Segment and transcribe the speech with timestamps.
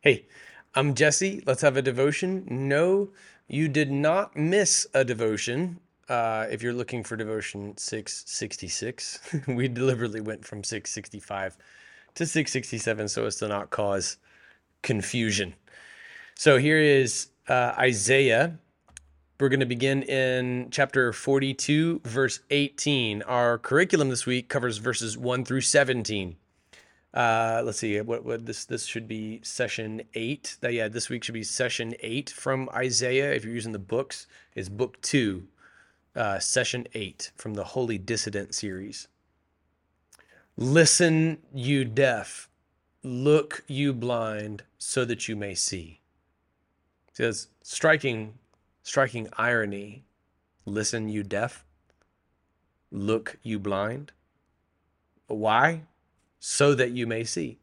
[0.00, 0.26] Hey,
[0.74, 1.40] I'm Jesse.
[1.46, 2.44] Let's have a devotion.
[2.48, 3.10] No,
[3.46, 5.78] you did not miss a devotion.
[6.08, 11.56] Uh, if you're looking for devotion 666, we deliberately went from 665
[12.14, 14.16] to 667 so as to not cause
[14.82, 15.54] confusion.
[16.34, 18.58] So here is uh, Isaiah.
[19.40, 23.22] We're going to begin in chapter 42, verse 18.
[23.22, 26.34] Our curriculum this week covers verses 1 through 17.
[27.14, 30.56] Uh, let's see what, what this this should be session eight.
[30.60, 33.32] That yeah, this week should be session eight from Isaiah.
[33.32, 35.46] If you're using the books, is book two,
[36.16, 39.06] uh, session eight from the Holy Dissident series.
[40.56, 42.50] Listen, you deaf,
[43.04, 46.00] look, you blind, so that you may see.
[47.14, 48.34] See, that's striking,
[48.88, 50.04] striking irony.
[50.64, 51.64] Listen, you deaf,
[52.90, 54.12] look, you blind.
[55.26, 55.82] Why?
[56.38, 57.58] so that you may see.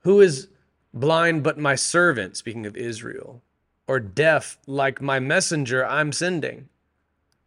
[0.00, 0.48] Who is
[0.92, 3.42] blind but my servant, speaking of Israel,
[3.86, 6.68] or deaf like my messenger I'm sending?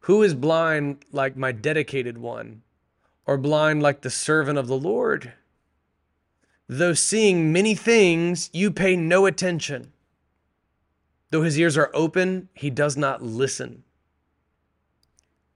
[0.01, 2.63] Who is blind like my dedicated one,
[3.25, 5.33] or blind like the servant of the Lord?
[6.67, 9.93] Though seeing many things, you pay no attention.
[11.29, 13.83] Though his ears are open, he does not listen.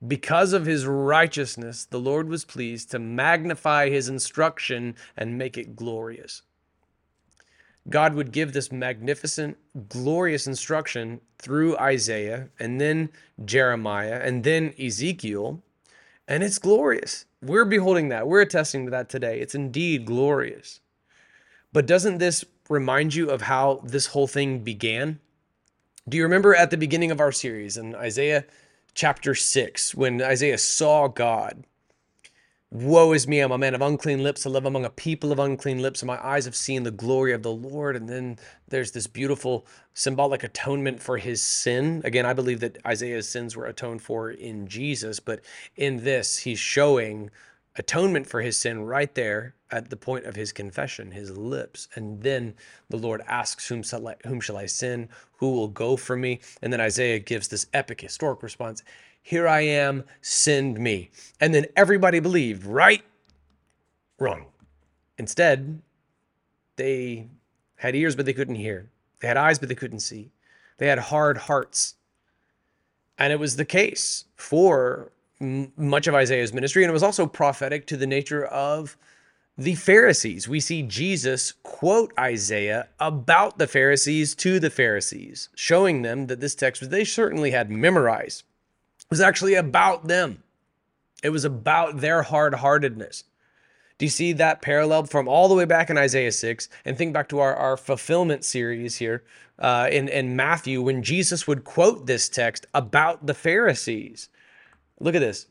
[0.05, 5.75] Because of his righteousness, the Lord was pleased to magnify his instruction and make it
[5.75, 6.41] glorious.
[7.89, 9.57] God would give this magnificent,
[9.89, 13.09] glorious instruction through Isaiah and then
[13.45, 15.61] Jeremiah and then Ezekiel,
[16.27, 17.25] and it's glorious.
[17.41, 18.27] We're beholding that.
[18.27, 19.39] We're attesting to that today.
[19.39, 20.79] It's indeed glorious.
[21.73, 25.19] But doesn't this remind you of how this whole thing began?
[26.09, 28.45] Do you remember at the beginning of our series in Isaiah
[28.93, 31.63] chapter 6, when Isaiah saw God.
[32.73, 34.45] Woe is me, I'm a man of unclean lips.
[34.45, 37.33] I live among a people of unclean lips, and my eyes have seen the glory
[37.33, 37.97] of the Lord.
[37.97, 42.01] And then there's this beautiful symbolic atonement for his sin.
[42.05, 45.41] Again, I believe that Isaiah's sins were atoned for in Jesus, but
[45.75, 47.29] in this, he's showing
[47.75, 51.87] atonement for his sin right there at the point of his confession, his lips.
[51.95, 52.53] And then
[52.89, 55.09] the Lord asks, Whom shall I, whom shall I sin?
[55.37, 56.41] Who will go for me?
[56.61, 58.83] And then Isaiah gives this epic historic response
[59.21, 61.11] Here I am, send me.
[61.39, 63.03] And then everybody believed, right?
[64.19, 64.47] Wrong.
[65.17, 65.81] Instead,
[66.75, 67.27] they
[67.77, 68.89] had ears, but they couldn't hear.
[69.19, 70.31] They had eyes, but they couldn't see.
[70.77, 71.95] They had hard hearts.
[73.17, 75.11] And it was the case for
[75.41, 78.97] much of Isaiah's ministry, and it was also prophetic to the nature of
[79.57, 80.47] the Pharisees.
[80.47, 86.55] We see Jesus quote Isaiah about the Pharisees to the Pharisees, showing them that this
[86.55, 88.43] text they certainly had memorized.
[89.09, 90.43] Was actually about them.
[91.21, 93.25] It was about their hard-heartedness.
[93.97, 96.69] Do you see that parallel from all the way back in Isaiah 6?
[96.85, 99.23] And think back to our, our fulfillment series here
[99.59, 104.29] uh, in, in Matthew when Jesus would quote this text about the Pharisees.
[105.01, 105.47] Look at this.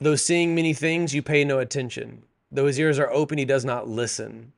[0.00, 2.22] Though seeing many things, you pay no attention.
[2.50, 4.52] Though his ears are open, he does not listen.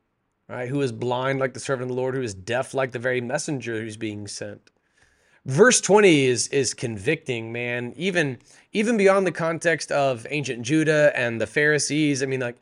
[0.49, 0.69] Right?
[0.69, 3.23] Who is blind like the servant of the Lord, who is deaf like the very
[3.23, 4.71] messenger who's being sent.
[5.47, 7.95] Verse 20 is is convicting, man.
[7.97, 8.39] Even
[8.73, 12.23] even beyond the context of ancient Judah and the Pharisees.
[12.23, 12.57] I mean, like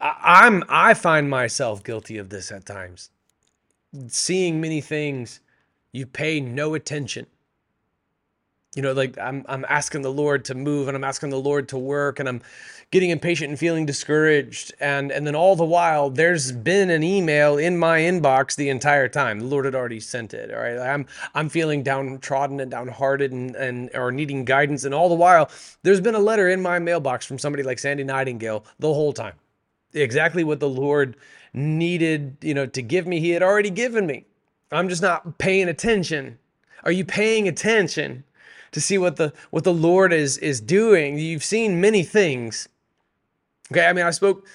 [0.00, 0.14] I,
[0.44, 3.10] I'm I find myself guilty of this at times.
[4.08, 5.40] Seeing many things,
[5.92, 7.26] you pay no attention
[8.78, 11.68] you know like i'm i'm asking the lord to move and i'm asking the lord
[11.68, 12.40] to work and i'm
[12.90, 14.72] getting impatient and feeling discouraged.
[14.80, 19.08] And and then all the while there's been an email in my inbox the entire
[19.08, 19.40] time.
[19.40, 20.78] The lord had already sent it all right?
[20.78, 24.84] I'm i'm feeling downtrodden and downhearted and and or needing guidance.
[24.84, 25.50] And all the while
[25.82, 29.34] there's been a letter in my mailbox from somebody like sandy nightingale the whole time.
[29.92, 31.16] Exactly what the lord
[31.52, 34.24] needed you know to give me he had already given me.
[34.70, 36.38] I'm just not paying attention.
[36.84, 38.24] Are you paying attention
[38.72, 41.18] to see what the what the Lord is is doing.
[41.18, 42.68] You've seen many things.
[43.70, 44.46] Okay, I mean, I spoke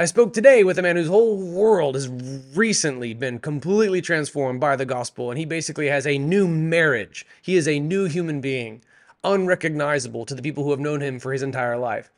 [0.00, 4.74] I spoke today with a man whose whole world has recently been completely transformed by
[4.74, 7.26] the gospel, and he basically has a new marriage.
[7.42, 8.82] He is a new human being,
[9.24, 12.10] unrecognizable to the people who have known him for his entire life.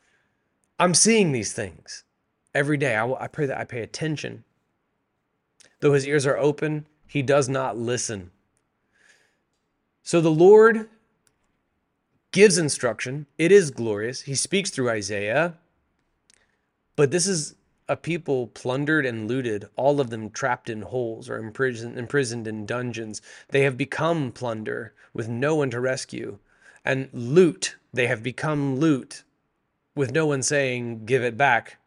[0.79, 2.05] I'm seeing these things
[2.55, 2.95] every day.
[2.95, 4.45] I, I pray that I pay attention.
[5.81, 8.31] Though his ears are open, he does not listen.
[10.03, 10.87] So the Lord
[12.33, 13.27] gives instruction.
[13.37, 14.21] It is glorious.
[14.21, 15.53] He speaks through Isaiah.
[16.97, 17.55] But this is
[17.87, 22.65] a people plundered and looted, all of them trapped in holes or imprisoned, imprisoned in
[22.65, 23.21] dungeons.
[23.49, 26.39] They have become plunder with no one to rescue.
[26.83, 29.23] And loot, they have become loot.
[29.95, 31.77] with no one saying, Give it back.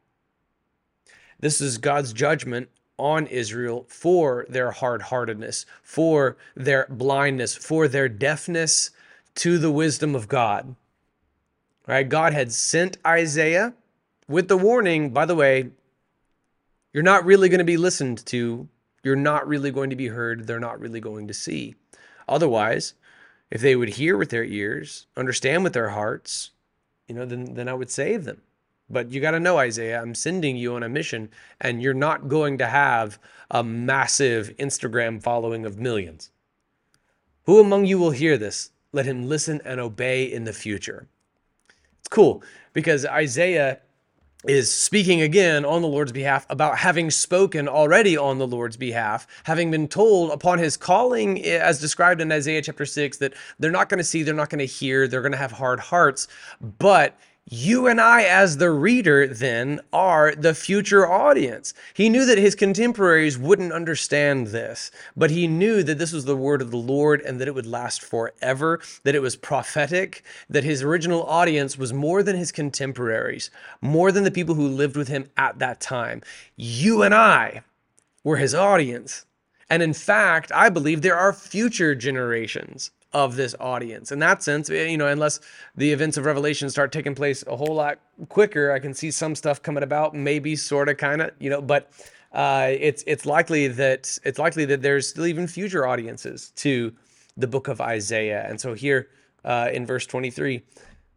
[1.40, 2.68] This is God's judgment
[2.98, 8.90] on Israel for their hard heartedness, for their blindness, for their deafness
[9.36, 10.76] to the wisdom of God.
[11.86, 12.08] Right?
[12.08, 13.74] God had sent Isaiah
[14.28, 15.70] with the warning, by the way,
[16.92, 18.68] you're not really going to be listened to.
[19.02, 20.46] You're not really going to be heard.
[20.46, 21.76] They're not really going to see.
[22.28, 22.94] Otherwise,
[23.50, 26.50] if they would hear with their ears, understand with their hearts,
[27.06, 28.42] you know, then, then I would save them.
[28.88, 31.28] But you got to know, Isaiah, I'm sending you on a mission,
[31.60, 33.18] and you're not going to have
[33.50, 36.30] a massive Instagram following of millions.
[37.44, 38.70] Who among you will hear this?
[38.92, 41.08] Let him listen and obey in the future.
[41.98, 42.42] It's cool
[42.72, 43.80] because Isaiah
[44.46, 49.26] is speaking again on the Lord's behalf about having spoken already on the Lord's behalf,
[49.44, 53.70] having been told upon his calling, eh, as described in Isaiah chapter 6, that they're
[53.70, 56.28] not going to see, they're not going to hear, they're going to have hard hearts,
[56.78, 57.18] but
[57.48, 61.74] you and I, as the reader, then are the future audience.
[61.94, 66.36] He knew that his contemporaries wouldn't understand this, but he knew that this was the
[66.36, 70.64] word of the Lord and that it would last forever, that it was prophetic, that
[70.64, 73.48] his original audience was more than his contemporaries,
[73.80, 76.22] more than the people who lived with him at that time.
[76.56, 77.62] You and I
[78.24, 79.24] were his audience.
[79.70, 84.12] And in fact, I believe there are future generations of this audience.
[84.12, 85.40] In that sense, eh, you know, unless
[85.76, 87.98] the events of Revelation start taking place a whole lot
[88.28, 91.62] quicker, I can see some stuff coming about, maybe sort of kind of, you know,
[91.62, 91.90] but
[92.32, 96.92] uh, it's it's likely that it's likely that there's still even future audiences to
[97.36, 98.44] the book of Isaiah.
[98.48, 99.08] And so here
[99.44, 100.62] uh, in verse 23,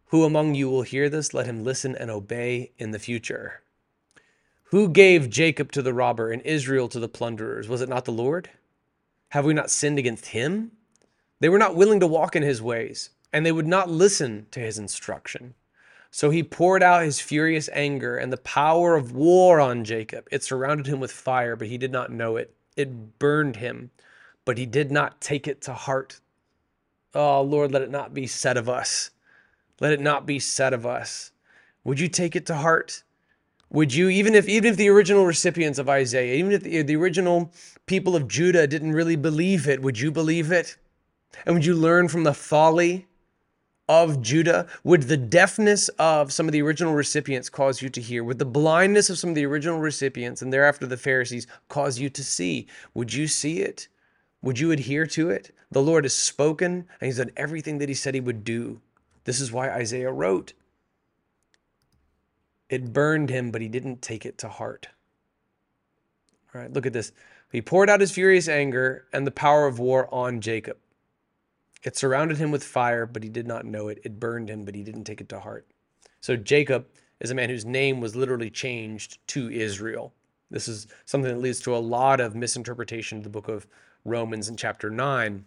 [0.05, 1.33] who among you will hear this?
[1.33, 3.61] Let him listen and obey in the future.
[4.65, 7.67] Who gave Jacob to the robber and Israel to the plunderers?
[7.67, 8.49] Was it not the Lord?
[9.29, 10.71] Have we not sinned against him?
[11.39, 14.59] They were not willing to walk in his ways, and they would not listen to
[14.59, 15.53] his instruction.
[16.11, 20.27] So he poured out his furious anger and the power of war on Jacob.
[20.31, 22.55] It surrounded him with fire, but he did not know it.
[22.75, 23.91] It burned him,
[24.43, 26.19] but he did not take it to heart.
[27.13, 29.11] Oh, Lord, let it not be said of us.
[29.79, 31.31] Let it not be said of us.
[31.83, 33.03] Would you take it to heart?
[33.71, 36.95] Would you, even if even if the original recipients of Isaiah, even if the, the
[36.95, 37.53] original
[37.85, 40.75] people of Judah didn't really believe it, would you believe it?
[41.45, 43.07] And would you learn from the folly
[43.87, 44.67] of Judah?
[44.83, 48.23] Would the deafness of some of the original recipients cause you to hear?
[48.23, 52.09] Would the blindness of some of the original recipients and thereafter the Pharisees cause you
[52.09, 52.67] to see?
[52.93, 53.87] Would you see it?
[54.41, 55.55] Would you adhere to it?
[55.71, 58.81] The Lord has spoken and He's done everything that He said He would do.
[59.25, 60.53] This is why Isaiah wrote.
[62.69, 64.87] It burned him, but he didn't take it to heart.
[66.53, 67.11] All right, look at this.
[67.51, 70.77] He poured out his furious anger and the power of war on Jacob.
[71.83, 73.99] It surrounded him with fire, but he did not know it.
[74.03, 75.65] It burned him, but he didn't take it to heart.
[76.21, 76.87] So Jacob
[77.19, 80.13] is a man whose name was literally changed to Israel.
[80.51, 83.67] This is something that leads to a lot of misinterpretation of the book of
[84.03, 85.45] Romans in chapter 9.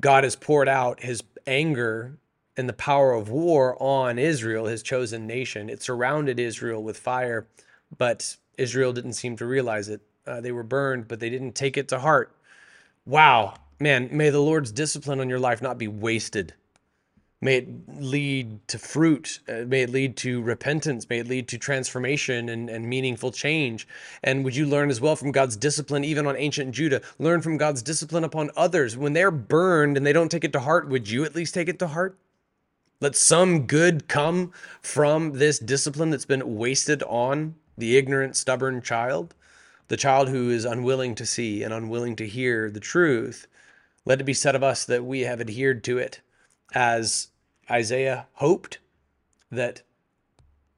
[0.00, 2.18] God has poured out his anger
[2.56, 5.68] and the power of war on Israel, his chosen nation.
[5.68, 7.46] It surrounded Israel with fire,
[7.96, 10.00] but Israel didn't seem to realize it.
[10.26, 12.34] Uh, they were burned, but they didn't take it to heart.
[13.04, 16.54] Wow, man, may the Lord's discipline on your life not be wasted.
[17.40, 17.68] May it
[18.00, 19.40] lead to fruit.
[19.46, 21.08] Uh, may it lead to repentance.
[21.08, 23.86] May it lead to transformation and, and meaningful change.
[24.22, 27.02] And would you learn as well from God's discipline, even on ancient Judah?
[27.18, 28.96] Learn from God's discipline upon others.
[28.96, 31.68] When they're burned and they don't take it to heart, would you at least take
[31.68, 32.16] it to heart?
[33.00, 39.34] Let some good come from this discipline that's been wasted on the ignorant, stubborn child,
[39.88, 43.46] the child who is unwilling to see and unwilling to hear the truth
[44.06, 46.20] let it be said of us that we have adhered to it
[46.72, 47.28] as
[47.70, 48.78] Isaiah hoped
[49.50, 49.82] that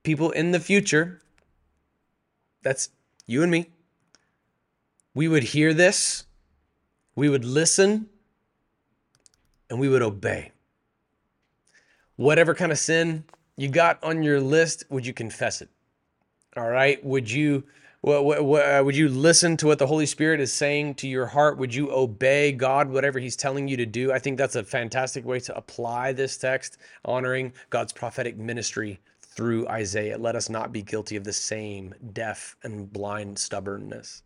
[0.02, 1.20] people in the future,
[2.62, 2.88] that's
[3.26, 3.68] you and me,
[5.14, 6.24] we would hear this,
[7.14, 8.08] we would listen,
[9.68, 10.52] and we would obey.
[12.16, 13.24] Whatever kind of sin
[13.56, 15.68] you got on your list, would you confess it?
[16.56, 17.04] All right?
[17.04, 17.64] Would you
[18.00, 21.08] what, what, what, uh, would you listen to what the Holy Spirit is saying to
[21.08, 21.58] your heart?
[21.58, 24.12] Would you obey God, whatever He's telling you to do?
[24.12, 29.66] I think that's a fantastic way to apply this text, honoring God's prophetic ministry through
[29.68, 30.16] Isaiah.
[30.16, 34.22] Let us not be guilty of the same deaf and blind stubbornness.